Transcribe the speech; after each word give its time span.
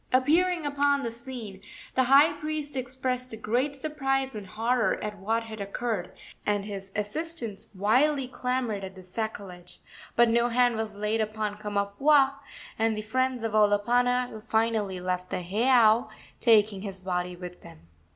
Appearing 0.11 0.65
upon 0.65 1.03
the 1.03 1.11
scene, 1.11 1.61
the 1.93 2.05
high 2.05 2.33
priest 2.33 2.75
expressed 2.75 3.35
great 3.39 3.75
surprise 3.75 4.33
and 4.33 4.47
horror 4.47 4.95
at 5.03 5.19
what 5.19 5.43
had 5.43 5.61
occurred, 5.61 6.11
and 6.43 6.65
his 6.65 6.91
assistants 6.95 7.67
wildly 7.75 8.27
clamored 8.27 8.83
at 8.83 8.95
the 8.95 9.03
sacrilege; 9.03 9.77
but 10.15 10.27
no 10.27 10.49
hand 10.49 10.75
was 10.75 10.97
laid 10.97 11.21
upon 11.21 11.55
Kamapuaa, 11.55 12.31
and 12.79 12.97
the 12.97 13.03
friends 13.03 13.43
of 13.43 13.51
Olopana 13.53 14.43
finally 14.47 14.99
left 14.99 15.29
the 15.29 15.43
heiau, 15.43 16.09
taking 16.39 16.81
his 16.81 17.01
body 17.01 17.35
with 17.35 17.61
them. 17.61 17.81